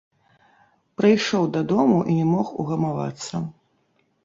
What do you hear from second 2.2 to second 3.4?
не мог угамавацца.